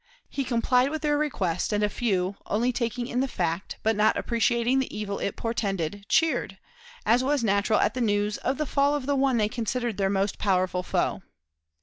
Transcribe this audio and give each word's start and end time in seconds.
He 0.29 0.43
complied 0.43 0.89
with 0.89 1.03
their 1.03 1.15
request, 1.15 1.71
and 1.71 1.83
a 1.83 1.87
few, 1.87 2.35
only 2.47 2.71
taking 2.73 3.05
in 3.05 3.19
the 3.19 3.27
fact, 3.27 3.77
but 3.83 3.95
not 3.95 4.17
appreciating 4.17 4.79
the 4.79 4.97
evil 4.97 5.19
it 5.19 5.35
portended, 5.35 6.07
cheered, 6.09 6.57
as 7.05 7.23
was 7.23 7.43
natural 7.43 7.79
at 7.79 7.95
news 7.95 8.37
of 8.39 8.57
the 8.57 8.65
fall 8.65 8.95
of 8.95 9.05
one 9.05 9.37
they 9.37 9.47
considered 9.47 9.97
their 9.97 10.09
most 10.09 10.39
powerful 10.39 10.81
foe. 10.81 11.21